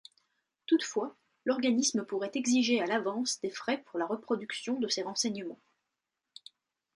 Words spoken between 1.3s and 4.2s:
l’organisme pourrait exiger à l’avance des frais pour la